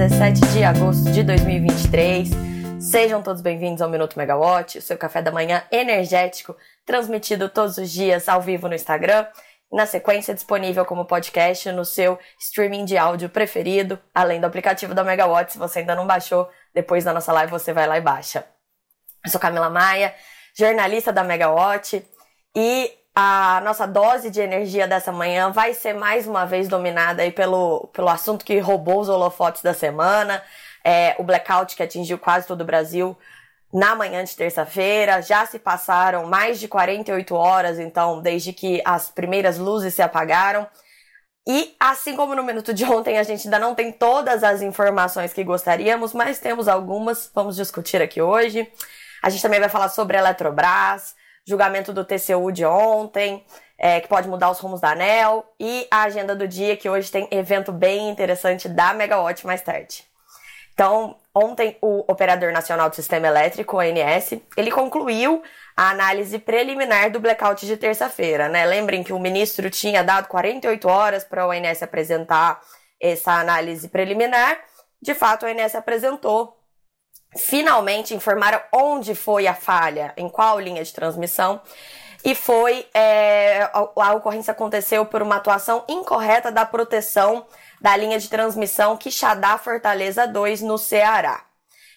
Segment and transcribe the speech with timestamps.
[0.00, 2.30] 17 de agosto de 2023.
[2.80, 7.90] Sejam todos bem-vindos ao Minuto Megawatt, o seu café da manhã energético, transmitido todos os
[7.90, 9.26] dias ao vivo no Instagram.
[9.70, 15.04] Na sequência, disponível como podcast no seu streaming de áudio preferido, além do aplicativo da
[15.04, 15.52] Megawatt.
[15.52, 18.46] Se você ainda não baixou, depois da nossa live você vai lá e baixa.
[19.22, 20.14] Eu sou Camila Maia,
[20.56, 22.02] jornalista da Megawatt,
[22.56, 27.32] e a nossa dose de energia dessa manhã vai ser mais uma vez dominada aí
[27.32, 30.42] pelo, pelo assunto que roubou os holofotes da semana,
[30.84, 33.16] é, o blackout que atingiu quase todo o Brasil
[33.72, 35.22] na manhã de terça-feira.
[35.22, 40.66] Já se passaram mais de 48 horas, então, desde que as primeiras luzes se apagaram.
[41.46, 45.32] E assim como no minuto de ontem, a gente ainda não tem todas as informações
[45.32, 48.70] que gostaríamos, mas temos algumas, vamos discutir aqui hoje.
[49.22, 51.14] A gente também vai falar sobre a Eletrobras,
[51.46, 53.44] julgamento do TCU de ontem,
[53.78, 57.10] é, que pode mudar os rumos da ANEL, e a agenda do dia, que hoje
[57.10, 60.04] tem evento bem interessante da Megawatt mais tarde.
[60.74, 65.42] Então, ontem o Operador Nacional do Sistema Elétrico, o ANS, ele concluiu
[65.76, 68.64] a análise preliminar do blackout de terça-feira, né?
[68.64, 72.60] Lembrem que o ministro tinha dado 48 horas para o ANS apresentar
[73.00, 74.58] essa análise preliminar.
[75.00, 76.59] De fato, o ANS apresentou
[77.36, 81.60] finalmente informaram onde foi a falha, em qual linha de transmissão.
[82.24, 82.86] E foi.
[82.92, 87.46] É, a, a ocorrência aconteceu por uma atuação incorreta da proteção
[87.80, 91.44] da linha de transmissão Quixadá Fortaleza 2 no Ceará.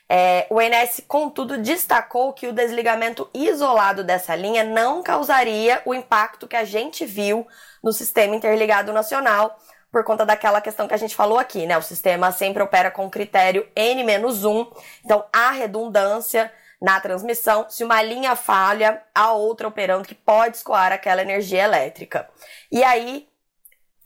[0.09, 6.47] É, o INS, contudo, destacou que o desligamento isolado dessa linha não causaria o impacto
[6.47, 7.47] que a gente viu
[7.83, 9.57] no sistema interligado nacional,
[9.93, 11.77] por conta daquela questão que a gente falou aqui, né?
[11.77, 17.67] O sistema sempre opera com critério N-1, então há redundância na transmissão.
[17.69, 22.27] Se uma linha falha, há outra operando que pode escoar aquela energia elétrica.
[22.71, 23.29] E aí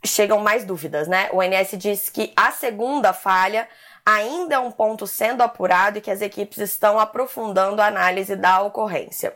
[0.05, 1.29] chegam mais dúvidas, né?
[1.31, 3.65] O NS diz que a segunda falha
[4.05, 8.61] ainda é um ponto sendo apurado e que as equipes estão aprofundando a análise da
[8.61, 9.33] ocorrência.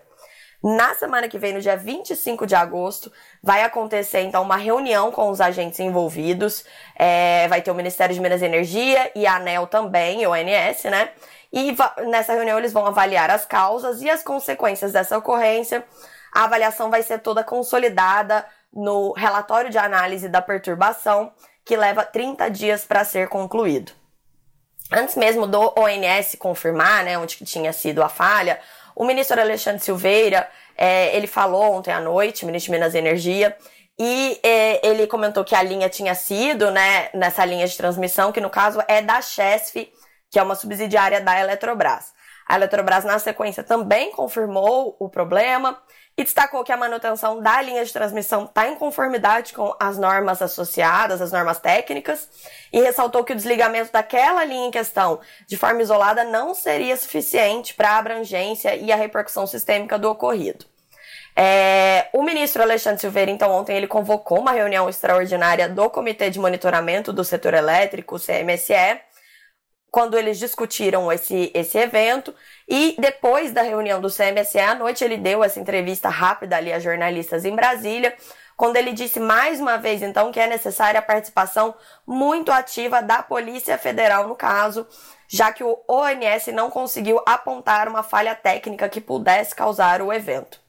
[0.64, 3.12] Na semana que vem, no dia 25 de agosto,
[3.42, 6.64] vai acontecer então uma reunião com os agentes envolvidos.
[6.96, 10.84] É, vai ter o Ministério de Minas e Energia e a ANEL também, o ONS,
[10.84, 11.10] né?
[11.52, 11.76] E
[12.08, 15.84] nessa reunião eles vão avaliar as causas e as consequências dessa ocorrência.
[16.32, 21.34] A avaliação vai ser toda consolidada no relatório de análise da perturbação,
[21.66, 23.92] que leva 30 dias para ser concluído.
[24.94, 28.60] Antes mesmo do ONS confirmar, né, onde tinha sido a falha,
[28.96, 30.48] o ministro Alexandre Silveira,
[30.78, 33.56] é, ele falou ontem à noite, ministro de Minas e Energia,
[34.00, 38.42] e é, ele comentou que a linha tinha sido, né, nessa linha de transmissão, que
[38.42, 39.76] no caso é da Chesf,
[40.30, 42.14] que é uma subsidiária da Eletrobras.
[42.48, 45.80] A Eletrobras, na sequência, também confirmou o problema
[46.18, 50.42] e destacou que a manutenção da linha de transmissão está em conformidade com as normas
[50.42, 52.30] associadas, as normas técnicas,
[52.72, 57.74] e ressaltou que o desligamento daquela linha em questão de forma isolada não seria suficiente
[57.74, 60.66] para a abrangência e a repercussão sistêmica do ocorrido.
[61.36, 66.40] É, o ministro Alexandre Silveira, então, ontem ele convocou uma reunião extraordinária do Comitê de
[66.40, 69.00] Monitoramento do Setor Elétrico, CMSE,
[69.92, 72.34] quando eles discutiram esse, esse evento.
[72.68, 76.80] E depois da reunião do CMSE à noite, ele deu essa entrevista rápida ali a
[76.80, 78.16] jornalistas em Brasília,
[78.56, 81.76] quando ele disse mais uma vez, então, que é necessária a participação
[82.06, 84.88] muito ativa da Polícia Federal no caso,
[85.28, 90.61] já que o ONS não conseguiu apontar uma falha técnica que pudesse causar o evento.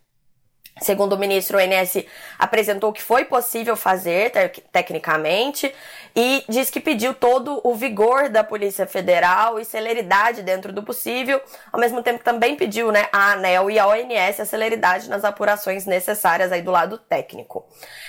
[0.81, 2.05] Segundo o ministro, o INS
[2.39, 5.73] apresentou que foi possível fazer te tecnicamente
[6.17, 11.41] e diz que pediu todo o vigor da Polícia Federal e celeridade dentro do possível,
[11.71, 15.25] ao mesmo tempo que também pediu né, a ANEL e a ONS a celeridade nas
[15.25, 17.67] apurações necessárias aí do lado técnico.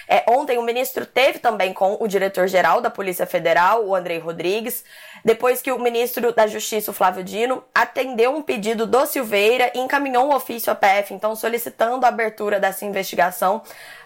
[0.07, 4.83] É, ontem o ministro teve também com o diretor-geral da Polícia Federal, o Andrei Rodrigues,
[5.23, 9.79] depois que o ministro da Justiça, o Flávio Dino, atendeu um pedido do Silveira e
[9.79, 13.61] encaminhou um ofício à PF, então solicitando a abertura dessa investigação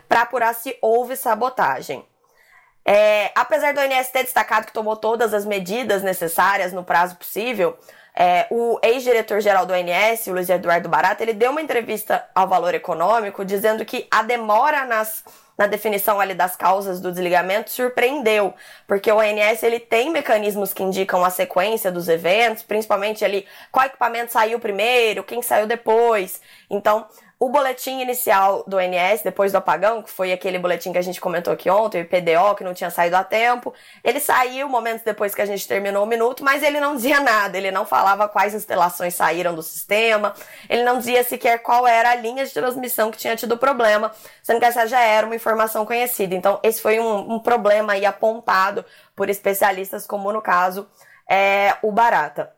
[0.08, 2.06] para apurar se houve sabotagem.
[2.86, 7.78] É, apesar do INSS ter destacado que tomou todas as medidas necessárias no prazo possível,
[8.16, 12.74] é, o ex-diretor-geral do INSS, o Luiz Eduardo Barata, ele deu uma entrevista ao Valor
[12.74, 15.24] Econômico dizendo que a demora nas
[15.58, 18.54] na definição ali das causas do desligamento surpreendeu,
[18.86, 23.88] porque o ONS ele tem mecanismos que indicam a sequência dos eventos, principalmente ali qual
[23.88, 26.40] equipamento saiu primeiro, quem saiu depois.
[26.70, 27.08] Então,
[27.40, 31.22] o boletim inicial do ONS, depois do apagão, que foi aquele boletim que a gente
[31.22, 33.74] comentou aqui ontem, o IPDO, que não tinha saído a tempo,
[34.04, 37.56] ele saiu momentos depois que a gente terminou o minuto, mas ele não dizia nada,
[37.56, 40.34] ele não falava quais instalações saíram do sistema,
[40.68, 44.12] ele não dizia sequer qual era a linha de transmissão que tinha tido problema,
[44.42, 46.34] sendo que essa já era uma informação conhecida.
[46.34, 48.84] Então, esse foi um, um problema aí apontado
[49.16, 50.88] por especialistas, como no caso
[51.30, 52.57] é o Barata.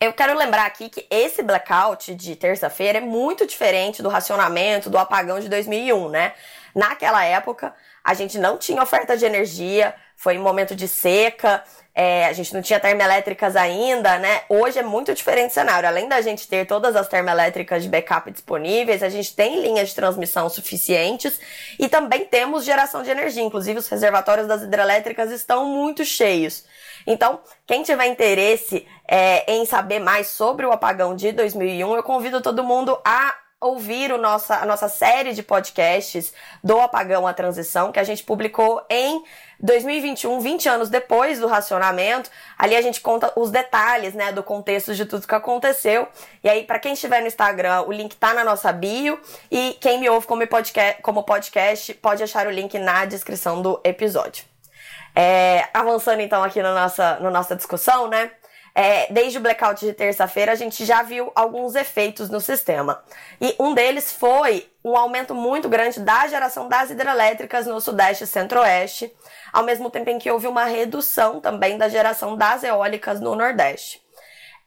[0.00, 4.96] Eu quero lembrar aqui que esse blackout de terça-feira é muito diferente do racionamento do
[4.96, 6.34] apagão de 2001, né?
[6.72, 7.74] Naquela época,
[8.04, 12.54] a gente não tinha oferta de energia, foi um momento de seca, é, a gente
[12.54, 14.42] não tinha termoelétricas ainda, né?
[14.48, 15.88] Hoje é muito diferente o cenário.
[15.88, 19.96] Além da gente ter todas as termoelétricas de backup disponíveis, a gente tem linhas de
[19.96, 21.40] transmissão suficientes
[21.76, 23.42] e também temos geração de energia.
[23.42, 26.62] Inclusive, os reservatórios das hidrelétricas estão muito cheios.
[27.10, 32.42] Então, quem tiver interesse é, em saber mais sobre o apagão de 2001, eu convido
[32.42, 37.90] todo mundo a ouvir o nossa, a nossa série de podcasts do Apagão à Transição,
[37.90, 39.24] que a gente publicou em
[39.58, 42.30] 2021, 20 anos depois do racionamento.
[42.58, 46.06] Ali a gente conta os detalhes, né, do contexto de tudo que aconteceu.
[46.44, 49.18] E aí, para quem estiver no Instagram, o link tá na nossa bio.
[49.50, 53.80] E quem me ouve como podcast, como podcast pode achar o link na descrição do
[53.82, 54.57] episódio.
[55.20, 58.30] É, avançando então aqui na nossa, na nossa discussão, né?
[58.72, 63.02] É, desde o blackout de terça-feira, a gente já viu alguns efeitos no sistema.
[63.40, 68.26] E um deles foi um aumento muito grande da geração das hidrelétricas no Sudeste e
[68.28, 69.12] Centro-Oeste,
[69.52, 74.00] ao mesmo tempo em que houve uma redução também da geração das eólicas no Nordeste.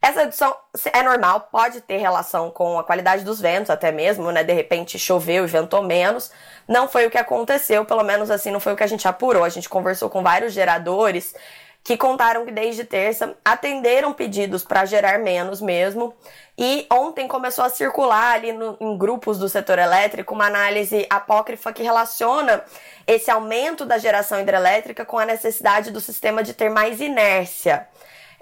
[0.01, 0.56] Essa redução
[0.92, 4.44] é normal, pode ter relação com a qualidade dos ventos, até mesmo, né?
[4.44, 6.31] De repente choveu e ventou menos.
[6.68, 9.44] Não foi o que aconteceu, pelo menos assim, não foi o que a gente apurou.
[9.44, 11.36] A gente conversou com vários geradores
[11.83, 16.15] que contaram que desde terça atenderam pedidos para gerar menos mesmo.
[16.57, 21.74] E ontem começou a circular ali no, em grupos do setor elétrico uma análise apócrifa
[21.74, 22.63] que relaciona
[23.06, 27.88] esse aumento da geração hidrelétrica com a necessidade do sistema de ter mais inércia.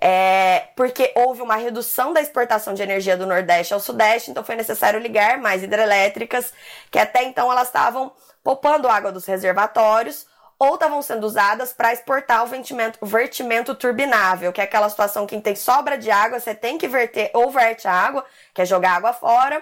[0.02, 4.56] É, porque houve uma redução da exportação de energia do Nordeste ao Sudeste, então foi
[4.56, 6.54] necessário ligar mais hidrelétricas,
[6.90, 10.26] que até então elas estavam poupando água dos reservatórios
[10.58, 15.28] ou estavam sendo usadas para exportar o vertimento, o vertimento turbinável, que é aquela situação
[15.28, 18.66] que tem sobra de água, você tem que verter ou verte a água, que é
[18.66, 19.62] jogar água fora,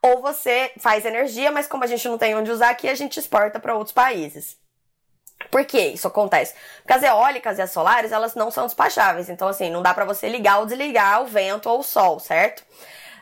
[0.00, 3.18] ou você faz energia, mas como a gente não tem onde usar aqui, a gente
[3.18, 4.61] exporta para outros países.
[5.52, 6.54] Por que isso acontece?
[6.78, 9.28] Porque as eólicas e as solares, elas não são despacháveis.
[9.28, 12.64] Então, assim, não dá para você ligar ou desligar o vento ou o sol, certo?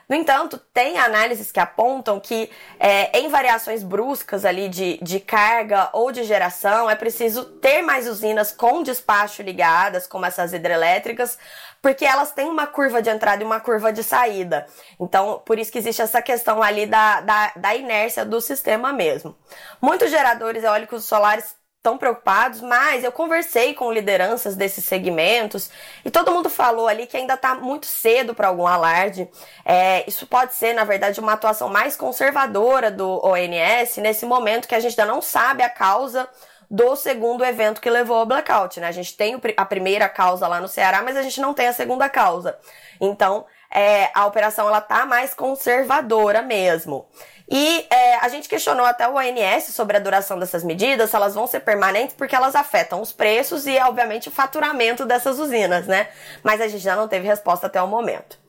[0.07, 2.49] No entanto, tem análises que apontam que
[2.79, 8.07] é, em variações bruscas ali de, de carga ou de geração, é preciso ter mais
[8.07, 11.37] usinas com despacho ligadas, como essas hidrelétricas,
[11.81, 14.65] porque elas têm uma curva de entrada e uma curva de saída.
[14.99, 19.35] Então, por isso que existe essa questão ali da, da, da inércia do sistema mesmo.
[19.81, 25.69] Muitos geradores eólicos solares tão preocupados, mas eu conversei com lideranças desses segmentos
[26.05, 29.27] e todo mundo falou ali que ainda está muito cedo para algum alarde.
[29.65, 34.75] É, isso pode ser, na verdade, uma atuação mais conservadora do ONS nesse momento que
[34.75, 36.29] a gente ainda não sabe a causa
[36.69, 38.87] do segundo evento que levou ao blackout, né?
[38.87, 41.73] A gente tem a primeira causa lá no Ceará, mas a gente não tem a
[41.73, 42.57] segunda causa.
[42.99, 47.07] Então, é, a operação ela tá mais conservadora mesmo.
[47.53, 51.35] E é, a gente questionou até o ONS sobre a duração dessas medidas, se elas
[51.35, 56.07] vão ser permanentes, porque elas afetam os preços e, obviamente, o faturamento dessas usinas, né?
[56.41, 58.39] Mas a gente já não teve resposta até o momento.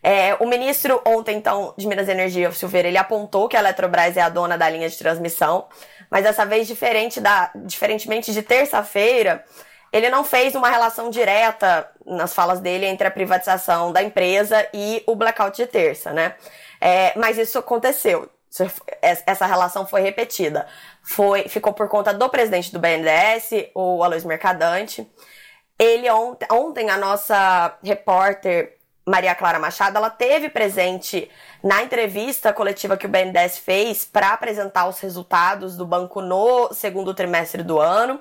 [0.00, 4.16] É, o ministro ontem, então, de Minas e Energia, Silveira, ele apontou que a Eletrobras
[4.16, 5.66] é a dona da linha de transmissão,
[6.08, 9.44] mas dessa vez, diferente da, diferentemente de terça-feira,
[9.92, 15.02] ele não fez uma relação direta nas falas dele entre a privatização da empresa e
[15.04, 16.36] o blackout de terça, né?
[16.80, 18.30] É, mas isso aconteceu
[19.00, 20.66] essa relação foi repetida.
[21.02, 25.10] Foi, ficou por conta do presidente do BNDES, o Aloysio Mercadante.
[25.78, 31.30] Ele ontem, ontem a nossa repórter Maria Clara Machado, ela teve presente
[31.62, 37.14] na entrevista coletiva que o BNDES fez para apresentar os resultados do banco no segundo
[37.14, 38.20] trimestre do ano.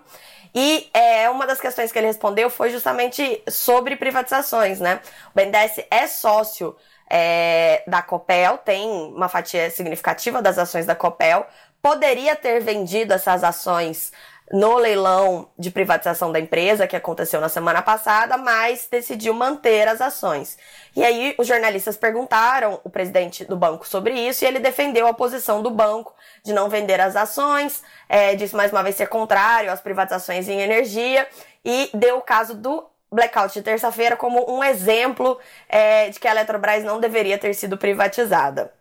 [0.55, 5.00] E é, uma das questões que ele respondeu foi justamente sobre privatizações, né?
[5.33, 6.75] O BNDES é sócio
[7.13, 11.45] é, da Copel, tem uma fatia significativa das ações da Copel,
[11.81, 14.13] poderia ter vendido essas ações
[14.53, 19.99] no leilão de privatização da empresa que aconteceu na semana passada, mas decidiu manter as
[19.99, 20.57] ações.
[20.95, 25.13] E aí os jornalistas perguntaram o presidente do banco sobre isso e ele defendeu a
[25.13, 26.13] posição do banco
[26.43, 30.61] de não vender as ações, é, disse mais uma vez ser contrário às privatizações em
[30.61, 31.27] energia
[31.63, 35.37] e deu o caso do blackout de terça-feira como um exemplo
[35.67, 38.71] é, de que a Eletrobras não deveria ter sido privatizada.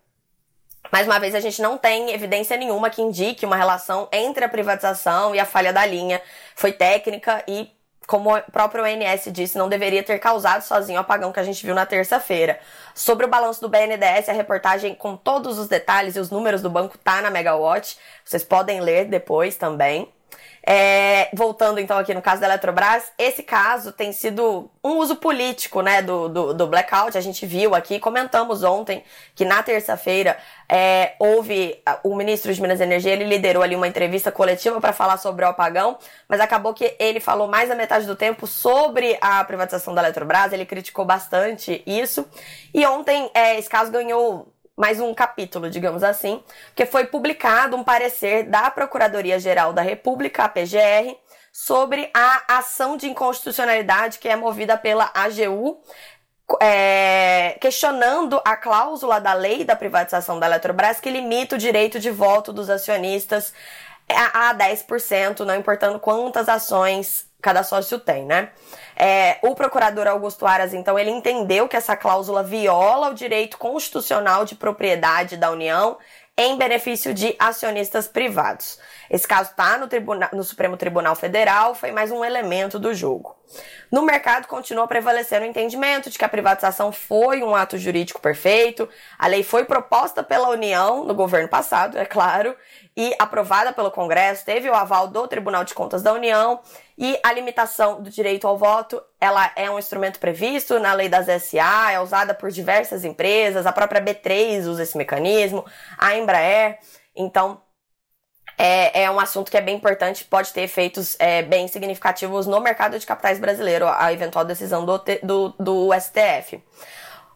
[0.91, 4.49] Mais uma vez, a gente não tem evidência nenhuma que indique uma relação entre a
[4.49, 6.21] privatização e a falha da linha.
[6.55, 7.69] Foi técnica e,
[8.07, 11.65] como o próprio ONS disse, não deveria ter causado sozinho o apagão que a gente
[11.65, 12.59] viu na terça-feira.
[12.93, 16.69] Sobre o balanço do BNDES, a reportagem com todos os detalhes e os números do
[16.69, 17.97] banco tá na Megawatt.
[18.25, 20.11] Vocês podem ler depois também.
[20.63, 25.81] É, voltando então aqui no caso da Eletrobras, esse caso tem sido um uso político
[25.81, 27.17] né, do, do, do blackout.
[27.17, 30.37] A gente viu aqui, comentamos ontem que na terça-feira
[30.69, 34.93] é, houve o ministro de Minas e Energia, ele liderou ali uma entrevista coletiva para
[34.93, 35.97] falar sobre o apagão,
[36.27, 40.53] mas acabou que ele falou mais da metade do tempo sobre a privatização da Eletrobras,
[40.53, 42.25] ele criticou bastante isso.
[42.73, 44.47] E ontem é, esse caso ganhou
[44.81, 50.49] mais um capítulo, digamos assim, que foi publicado um parecer da Procuradoria-Geral da República, a
[50.49, 51.15] PGR,
[51.53, 55.79] sobre a ação de inconstitucionalidade que é movida pela AGU,
[56.59, 62.09] é, questionando a cláusula da lei da privatização da Eletrobras que limita o direito de
[62.09, 63.53] voto dos acionistas
[64.09, 68.49] a, a 10%, não importando quantas ações cada sócio tem, né?
[68.95, 74.45] É, o procurador Augusto Aras, então, ele entendeu que essa cláusula viola o direito constitucional
[74.45, 75.97] de propriedade da União
[76.37, 78.79] em benefício de acionistas privados.
[79.11, 79.89] Esse caso está no,
[80.31, 83.35] no, Supremo Tribunal Federal, foi mais um elemento do jogo.
[83.91, 88.87] No mercado, continua prevalecendo o entendimento de que a privatização foi um ato jurídico perfeito,
[89.19, 92.55] a lei foi proposta pela União no governo passado, é claro,
[92.95, 96.61] e aprovada pelo Congresso, teve o aval do Tribunal de Contas da União
[96.97, 101.25] e a limitação do direito ao voto, ela é um instrumento previsto na lei das
[101.43, 105.65] SA, é usada por diversas empresas, a própria B3 usa esse mecanismo,
[105.97, 106.79] a Embraer,
[107.13, 107.61] então
[108.63, 112.59] é, é um assunto que é bem importante, pode ter efeitos é, bem significativos no
[112.59, 116.63] mercado de capitais brasileiro, a eventual decisão do, do, do STF.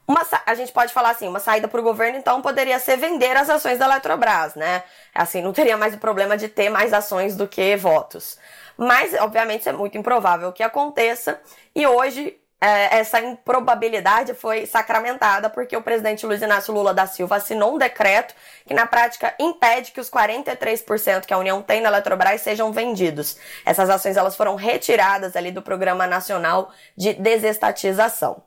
[0.08, 3.36] Uma, a gente pode falar assim, uma saída para o governo, então, poderia ser vender
[3.36, 4.84] as ações da Eletrobras, né?
[5.15, 8.38] Assim, não teria mais o problema de ter mais ações do que votos.
[8.77, 11.41] Mas, obviamente, isso é muito improvável que aconteça.
[11.74, 17.35] E hoje, é, essa improbabilidade foi sacramentada porque o presidente Luiz Inácio Lula da Silva
[17.35, 18.33] assinou um decreto
[18.65, 23.38] que, na prática, impede que os 43% que a União tem na Eletrobras sejam vendidos.
[23.65, 28.43] Essas ações elas foram retiradas ali do Programa Nacional de Desestatização.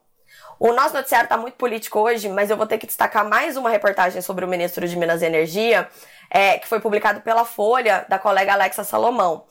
[0.58, 3.70] O nosso noticiário está muito político hoje, mas eu vou ter que destacar mais uma
[3.70, 5.88] reportagem sobre o ministro de Minas e Energia,
[6.28, 9.44] é, que foi publicado pela Folha, da colega Alexa Salomão.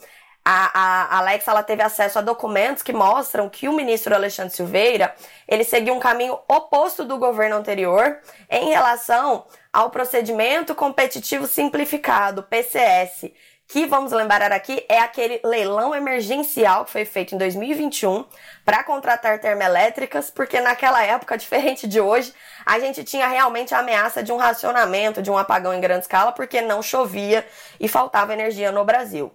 [0.49, 5.13] A, a, Alexa ela teve acesso a documentos que mostram que o ministro Alexandre Silveira
[5.45, 8.17] ele seguiu um caminho oposto do governo anterior
[8.49, 13.29] em relação ao procedimento competitivo simplificado, PCS,
[13.67, 18.23] que vamos lembrar aqui é aquele leilão emergencial que foi feito em 2021
[18.63, 22.33] para contratar termoelétricas, porque naquela época, diferente de hoje,
[22.65, 26.31] a gente tinha realmente a ameaça de um racionamento, de um apagão em grande escala,
[26.31, 27.45] porque não chovia
[27.81, 29.29] e faltava energia no Brasil.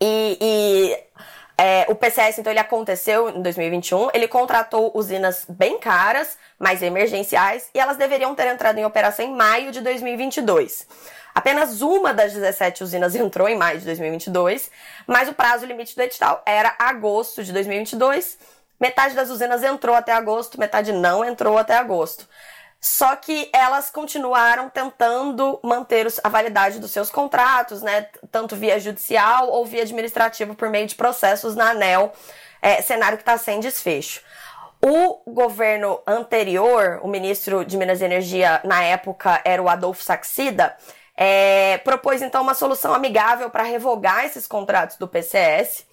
[0.00, 0.98] E, e
[1.58, 4.10] é, o PCS, então, ele aconteceu em 2021.
[4.12, 9.34] Ele contratou usinas bem caras, mas emergenciais, e elas deveriam ter entrado em operação em
[9.34, 10.86] maio de 2022.
[11.34, 14.70] Apenas uma das 17 usinas entrou em maio de 2022,
[15.06, 18.38] mas o prazo limite do edital era agosto de 2022.
[18.78, 22.28] Metade das usinas entrou até agosto, metade não entrou até agosto.
[22.86, 28.06] Só que elas continuaram tentando manter a validade dos seus contratos, né?
[28.30, 32.12] Tanto via judicial ou via administrativo por meio de processos na ANEL,
[32.62, 34.22] é, cenário que está sem desfecho.
[34.80, 40.76] O governo anterior, o ministro de Minas e Energia na época era o Adolfo Saxida,
[41.16, 45.84] é, propôs então uma solução amigável para revogar esses contratos do PCS,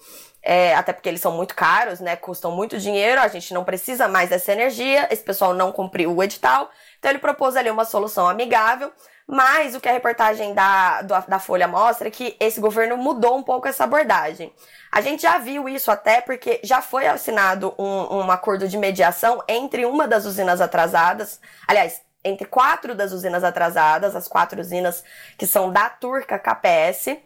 [0.44, 2.14] é, até porque eles são muito caros, né?
[2.14, 6.22] Custam muito dinheiro, a gente não precisa mais dessa energia, esse pessoal não cumpriu o
[6.22, 6.70] edital,
[7.04, 8.90] então ele propôs ali uma solução amigável.
[9.26, 13.42] Mas o que a reportagem da, da Folha mostra é que esse governo mudou um
[13.42, 14.50] pouco essa abordagem.
[14.90, 19.42] A gente já viu isso até porque já foi assinado um, um acordo de mediação
[19.46, 25.04] entre uma das usinas atrasadas, aliás, entre quatro das usinas atrasadas, as quatro usinas
[25.36, 27.18] que são da Turca KPS,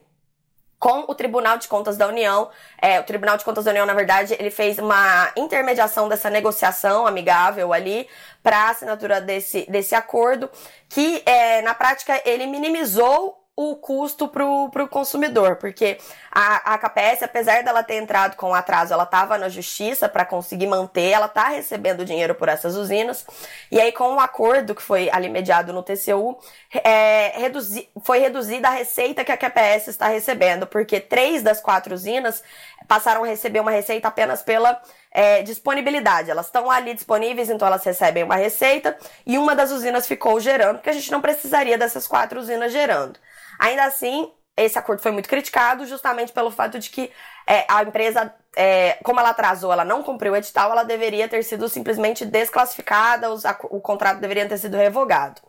[0.78, 2.50] com o Tribunal de Contas da União.
[2.80, 7.06] É, o Tribunal de Contas da União, na verdade, ele fez uma intermediação dessa negociação
[7.06, 8.08] amigável ali
[8.42, 10.48] para a assinatura desse, desse acordo,
[10.88, 15.98] que é, na prática ele minimizou o custo para o consumidor, porque
[16.30, 20.68] a, a KPS, apesar dela ter entrado com atraso, ela estava na justiça para conseguir
[20.68, 23.26] manter, ela está recebendo dinheiro por essas usinas,
[23.68, 26.38] e aí com o acordo que foi ali mediado no TCU,
[26.84, 31.92] é, reduzi, foi reduzida a receita que a KPS está recebendo, porque três das quatro
[31.92, 32.44] usinas
[32.86, 36.30] passaram a receber uma receita apenas pela é, disponibilidade.
[36.30, 38.96] Elas estão ali disponíveis, então elas recebem uma receita,
[39.26, 43.18] e uma das usinas ficou gerando, porque a gente não precisaria dessas quatro usinas gerando.
[43.58, 47.10] Ainda assim, esse acordo foi muito criticado justamente pelo fato de que
[47.46, 51.42] é, a empresa, é, como ela atrasou, ela não cumpriu o edital, ela deveria ter
[51.42, 55.40] sido simplesmente desclassificada, os, a, o contrato deveria ter sido revogado.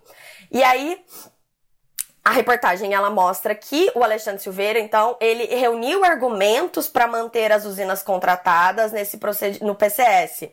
[0.52, 1.04] E aí,
[2.24, 7.66] A reportagem ela mostra que o Alexandre Silveira, então, ele reuniu argumentos para manter as
[7.66, 9.20] usinas contratadas nesse
[9.62, 10.50] no PCS.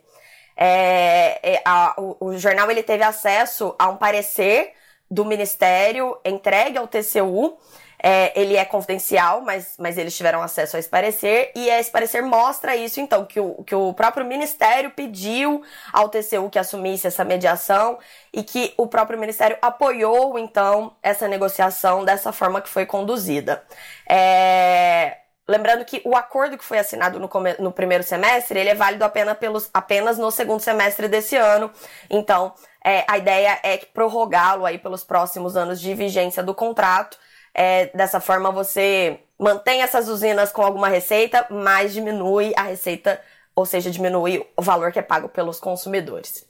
[0.56, 4.72] É, é, a, o, o, jornal ele teve acesso a um parecer
[5.10, 7.56] do Ministério entregue ao TCU
[7.98, 12.22] é, ele é confidencial, mas, mas eles tiveram acesso a esse parecer, e esse parecer
[12.22, 17.25] mostra isso, então, que o, que o próprio Ministério pediu ao TCU que assumisse essa
[17.25, 17.98] mediação
[18.32, 23.64] e que o próprio Ministério apoiou, então, essa negociação dessa forma que foi conduzida.
[24.08, 25.18] É...
[25.48, 29.38] Lembrando que o acordo que foi assinado no, no primeiro semestre, ele é válido apenas,
[29.38, 31.70] pelos, apenas no segundo semestre desse ano.
[32.10, 32.52] Então,
[32.84, 37.16] é, a ideia é prorrogá-lo aí pelos próximos anos de vigência do contrato.
[37.54, 43.20] É, dessa forma você mantém essas usinas com alguma receita, mas diminui a receita,
[43.54, 46.44] ou seja, diminui o valor que é pago pelos consumidores.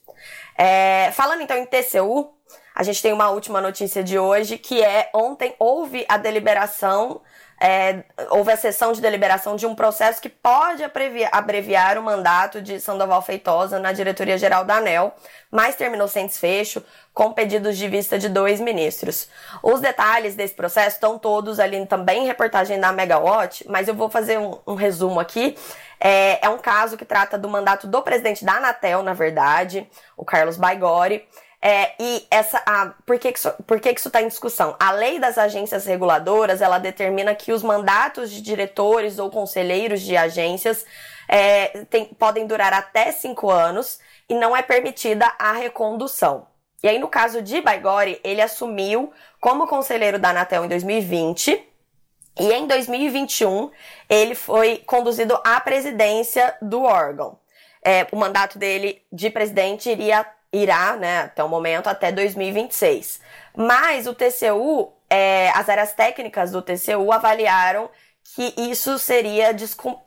[0.56, 2.32] É, falando então em TCU,
[2.74, 7.20] a gente tem uma última notícia de hoje, que é ontem houve a deliberação
[7.58, 10.82] é, houve a sessão de deliberação de um processo que pode
[11.32, 15.14] abreviar o mandato de Sandoval Feitosa na diretoria-geral da ANEL,
[15.50, 16.82] mas terminou sem desfecho,
[17.14, 19.28] com pedidos de vista de dois ministros.
[19.62, 24.10] Os detalhes desse processo estão todos ali também em reportagem da Megawatt, mas eu vou
[24.10, 25.56] fazer um, um resumo aqui.
[25.98, 30.26] É, é um caso que trata do mandato do presidente da Anatel, na verdade, o
[30.26, 31.26] Carlos Baigori.
[31.68, 34.76] É, e essa, a, por que, que isso, por que, que isso está em discussão?
[34.78, 40.16] A lei das agências reguladoras, ela determina que os mandatos de diretores ou conselheiros de
[40.16, 40.86] agências
[41.28, 46.46] é, tem, podem durar até cinco anos e não é permitida a recondução.
[46.84, 51.68] E aí, no caso de Baigori, ele assumiu como conselheiro da Anatel em 2020
[52.38, 53.72] e em 2021
[54.08, 57.40] ele foi conduzido à presidência do órgão.
[57.84, 60.24] É, o mandato dele de presidente iria
[60.62, 63.20] irá, né, até o momento, até 2026.
[63.56, 67.88] Mas o TCU, é, as áreas técnicas do TCU avaliaram
[68.34, 69.54] que isso seria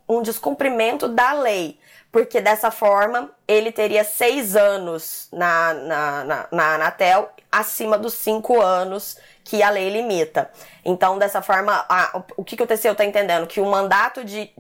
[0.08, 1.80] um descumprimento da lei,
[2.12, 8.60] porque dessa forma ele teria seis anos na, na, na, na Anatel, acima dos cinco
[8.62, 10.52] anos que a lei limita.
[10.86, 13.48] Então, dessa forma, a, o que, que o TCU está entendendo?
[13.48, 14.52] Que o mandato de,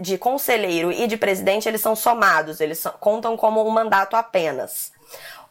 [0.00, 4.92] de conselheiro e de presidente, eles são somados, eles são, contam como um mandato apenas.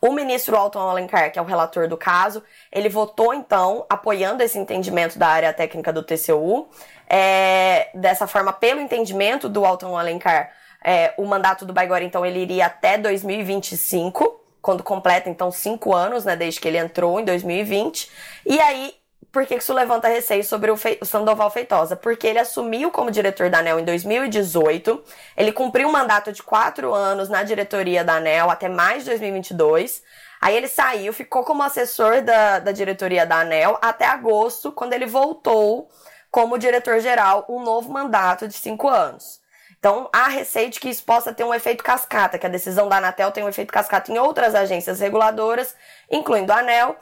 [0.05, 4.55] O ministro Alton Alencar, que é o relator do caso, ele votou então apoiando esse
[4.55, 6.67] entendimento da área técnica do TCU.
[7.09, 10.51] É, dessa forma, pelo entendimento do Alton Alencar,
[10.83, 16.23] é, o mandato do Baigori, então, ele iria até 2025, quando completa, então, cinco anos,
[16.23, 18.07] né, desde que ele entrou em 2020.
[18.45, 18.93] E aí,
[19.36, 20.98] por que isso levanta receio sobre o, Fe...
[21.02, 21.93] o Sandoval Feitosa?
[21.93, 25.04] Porque ele assumiu como diretor da ANEL em 2018,
[25.36, 30.02] ele cumpriu um mandato de quatro anos na diretoria da ANEL até mais de 2022.
[30.39, 35.06] Aí ele saiu, ficou como assessor da, da diretoria da ANEL até agosto, quando ele
[35.06, 35.89] voltou
[36.32, 39.41] como diretor-geral, um novo mandato de cinco anos.
[39.78, 42.98] Então, há receio de que isso possa ter um efeito cascata, que a decisão da
[42.98, 45.76] Anatel tem um efeito cascata em outras agências reguladoras,
[46.10, 46.95] incluindo a ANEL,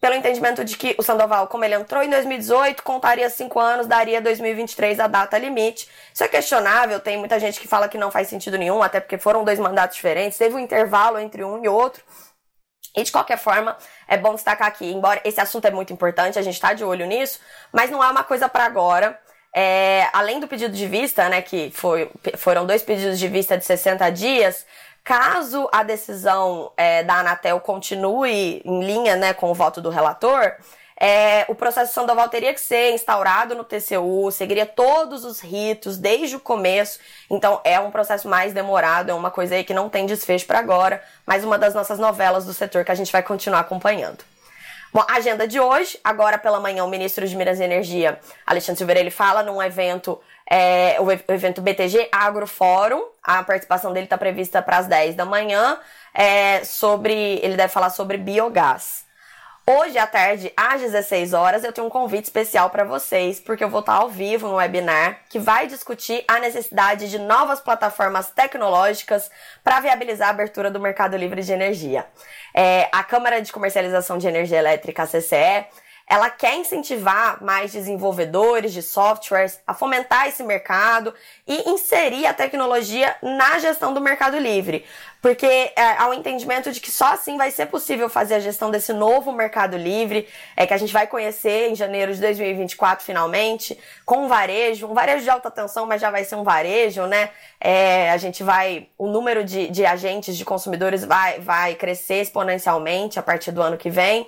[0.00, 4.20] pelo entendimento de que o Sandoval, como ele entrou em 2018, contaria cinco anos, daria
[4.20, 5.88] 2023 a data limite.
[6.14, 9.18] Isso é questionável, tem muita gente que fala que não faz sentido nenhum, até porque
[9.18, 12.02] foram dois mandatos diferentes, teve um intervalo entre um e outro.
[12.96, 16.42] E de qualquer forma, é bom destacar aqui, embora esse assunto é muito importante, a
[16.42, 17.40] gente está de olho nisso,
[17.72, 19.18] mas não é uma coisa para agora.
[19.54, 23.64] É, além do pedido de vista, né, que foi, foram dois pedidos de vista de
[23.64, 24.64] 60 dias,
[25.08, 30.52] Caso a decisão é, da Anatel continue em linha né, com o voto do relator,
[31.00, 36.36] é, o processo Sandoval teria que ser instaurado no TCU, seguiria todos os ritos desde
[36.36, 36.98] o começo.
[37.30, 40.58] Então é um processo mais demorado, é uma coisa aí que não tem desfecho para
[40.58, 44.22] agora, mas uma das nossas novelas do setor que a gente vai continuar acompanhando.
[44.90, 49.00] Bom, agenda de hoje, agora pela manhã, o ministro de Minas e Energia, Alexandre Silveira,
[49.00, 50.18] ele fala num evento,
[50.50, 55.78] é, o evento BTG Agrofórum, a participação dele está prevista para as 10 da manhã,
[56.14, 59.06] é, sobre, ele deve falar sobre biogás.
[59.70, 63.68] Hoje à tarde, às 16 horas, eu tenho um convite especial para vocês, porque eu
[63.68, 69.30] vou estar ao vivo no webinar que vai discutir a necessidade de novas plataformas tecnológicas
[69.62, 72.06] para viabilizar a abertura do mercado livre de energia.
[72.54, 75.66] É, a Câmara de Comercialização de Energia Elétrica, a CCE,
[76.08, 81.12] ela quer incentivar mais desenvolvedores de softwares a fomentar esse mercado
[81.46, 84.86] e inserir a tecnologia na gestão do mercado livre.
[85.20, 88.70] Porque é, há um entendimento de que só assim vai ser possível fazer a gestão
[88.70, 93.78] desse novo mercado livre, é que a gente vai conhecer em janeiro de 2024 finalmente,
[94.04, 97.30] com varejo, um varejo de alta tensão, mas já vai ser um varejo, né?
[97.60, 103.18] É, a gente vai, o número de, de agentes, de consumidores vai, vai crescer exponencialmente
[103.18, 104.26] a partir do ano que vem.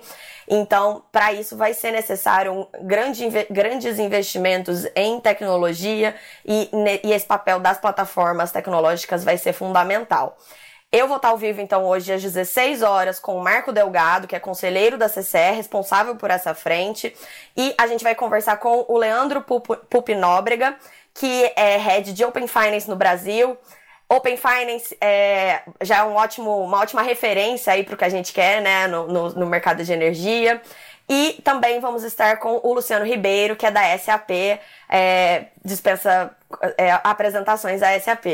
[0.53, 6.13] Então, para isso vai ser necessário um grande, grandes investimentos em tecnologia
[6.45, 6.69] e,
[7.03, 10.37] e esse papel das plataformas tecnológicas vai ser fundamental.
[10.91, 14.35] Eu vou estar ao vivo, então, hoje às 16 horas com o Marco Delgado, que
[14.35, 17.15] é conselheiro da CCR, responsável por essa frente.
[17.55, 20.75] E a gente vai conversar com o Leandro Pupinóbrega,
[21.13, 23.57] que é head de Open Finance no Brasil.
[24.09, 28.09] Open Finance é, já é um ótimo, uma ótima referência aí para o que a
[28.09, 30.61] gente quer né, no, no, no, mercado de energia.
[31.07, 36.35] E também vamos estar com o Luciano Ribeiro, que é da SAP, é, dispensa
[36.77, 38.25] é, apresentações da SAP.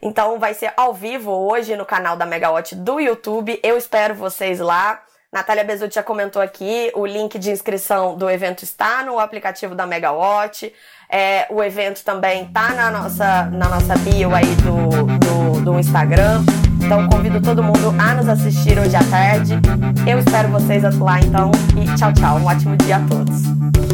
[0.00, 3.58] Então vai ser ao vivo hoje no canal da Megawatt do YouTube.
[3.62, 5.00] Eu espero vocês lá.
[5.30, 9.86] Natália Bezutti já comentou aqui, o link de inscrição do evento está no aplicativo da
[9.86, 10.72] Megawatt.
[11.10, 16.42] É, o evento também tá na nossa, na nossa bio aí do, do, do Instagram.
[16.82, 19.54] Então convido todo mundo a nos assistir hoje à tarde.
[20.10, 22.38] Eu espero vocês lá então e tchau, tchau.
[22.38, 23.87] Um ótimo dia a todos.